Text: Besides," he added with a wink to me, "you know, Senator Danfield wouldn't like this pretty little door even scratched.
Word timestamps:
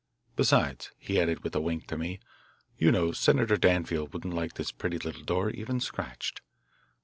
Besides," 0.35 0.89
he 0.97 1.21
added 1.21 1.43
with 1.43 1.55
a 1.55 1.61
wink 1.61 1.85
to 1.89 1.95
me, 1.95 2.19
"you 2.75 2.91
know, 2.91 3.11
Senator 3.11 3.55
Danfield 3.55 4.13
wouldn't 4.15 4.33
like 4.33 4.55
this 4.55 4.71
pretty 4.71 4.97
little 4.97 5.21
door 5.23 5.51
even 5.51 5.79
scratched. 5.79 6.41